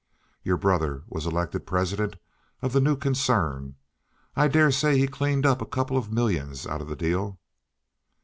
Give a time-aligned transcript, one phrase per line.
[0.41, 2.15] Your brother was elected president
[2.63, 3.75] of the new concern.
[4.35, 7.39] I dare say he cleaned up a couple of millions out of the deal."